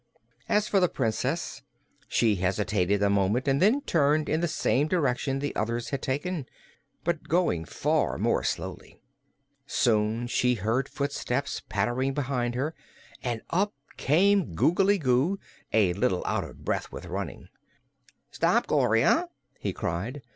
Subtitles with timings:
[0.49, 1.61] As for the Princess,
[2.07, 6.47] she hesitated a moment and then turned in the same direction the others had taken,
[7.03, 8.99] but going far more slowly.
[9.67, 12.73] Soon she heard footsteps pattering behind her,
[13.21, 15.37] and up came Googly Goo,
[15.71, 17.49] a little out of breath with running.
[18.31, 19.27] "Stop, Gloria!"
[19.59, 20.23] he cried.